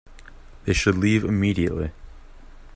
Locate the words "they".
0.65-0.73